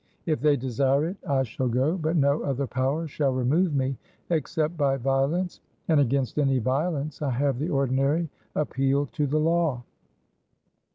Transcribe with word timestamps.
If 0.25 0.41
they 0.41 0.57
desire 0.57 1.09
it, 1.09 1.17
I 1.27 1.43
shall 1.43 1.67
go; 1.67 1.95
but 1.95 2.15
no 2.15 2.41
other 2.41 2.65
power 2.65 3.07
shall 3.07 3.33
remove 3.33 3.71
me, 3.75 3.97
except 4.31 4.75
by 4.75 4.97
violence; 4.97 5.59
and 5.89 5.99
against 5.99 6.39
any 6.39 6.57
violence 6.57 7.21
I 7.21 7.29
have 7.29 7.59
the 7.59 7.69
ordinary 7.69 8.27
appeal 8.55 9.05
to 9.05 9.27
the 9.27 9.39
law." 9.39 9.83